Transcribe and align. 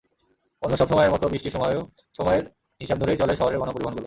অন্যসব 0.61 0.87
সময়ের 0.87 1.11
মতো 1.11 1.25
বৃষ্টির 1.27 1.51
সময়েও 1.51 1.81
সময়ের 2.17 2.43
হিসাব 2.81 2.97
ধরেই 2.99 3.17
চলে 3.17 3.33
শহরের 3.35 3.59
গণপরিবহনগুলো। 3.59 3.99